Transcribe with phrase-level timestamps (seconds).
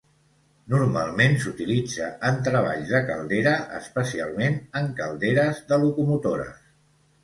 [0.73, 6.71] Normalment s'utilitza en treballs de caldera, especialment en calderes de locomotores.